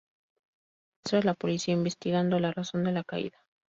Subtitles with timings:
[1.05, 3.37] Se muestra a la policía investigando la razón de la caída.